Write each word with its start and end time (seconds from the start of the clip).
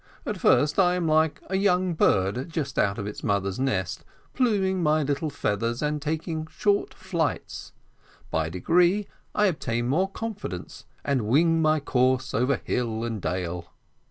At 0.25 0.39
first, 0.41 0.79
I 0.79 0.95
am 0.95 1.05
like 1.07 1.39
a 1.45 1.57
young 1.57 1.93
bird 1.93 2.49
just 2.49 2.79
out 2.79 2.97
of 2.97 3.05
its 3.05 3.23
mother's 3.23 3.59
nest, 3.59 4.03
pluming 4.33 4.81
my 4.81 5.03
little 5.03 5.29
feathers 5.29 5.83
and 5.83 6.01
taking 6.01 6.47
short 6.47 6.91
flights. 6.91 7.71
By 8.31 8.49
degrees 8.49 9.05
I 9.35 9.45
obtain 9.45 9.87
more 9.87 10.09
confidence, 10.09 10.85
and 11.05 11.27
wing 11.27 11.61
my 11.61 11.79
course 11.79 12.33
over 12.33 12.55
hill 12.63 13.03
and 13.03 13.21
dale. 13.21 13.73